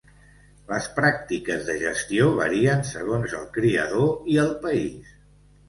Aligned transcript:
Les 0.69 0.87
pràctiques 0.95 1.61
de 1.67 1.75
gestió 1.83 2.31
varien 2.41 2.83
segons 2.93 3.37
el 3.43 3.47
criador 3.61 4.35
i 4.35 4.43
el 4.49 4.53
país. 4.69 5.17